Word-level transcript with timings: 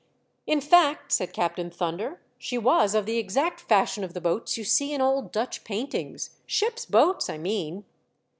"In 0.47 0.61
fact," 0.61 1.11
said 1.11 1.31
Captain 1.31 1.69
Thunder, 1.69 2.19
"she 2.39 2.57
was 2.57 2.95
of 2.95 3.05
the 3.05 3.19
exact 3.19 3.61
fashion 3.61 4.03
of 4.03 4.15
the 4.15 4.19
boats 4.19 4.57
you 4.57 4.63
see 4.63 4.91
In 4.95 4.99
old 4.99 5.31
Dutch 5.31 5.63
paintings— 5.63 6.39
ship's 6.47 6.87
boats, 6.87 7.29
I 7.29 7.37
mean." 7.37 7.85